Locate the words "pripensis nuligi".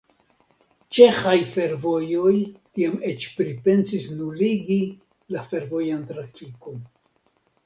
3.35-4.79